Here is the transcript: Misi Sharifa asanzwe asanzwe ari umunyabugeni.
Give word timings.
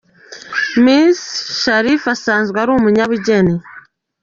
Misi 0.83 1.29
Sharifa 1.61 2.09
asanzwe 2.15 2.15
asanzwe 2.15 2.55
ari 2.59 2.71
umunyabugeni. 2.73 3.55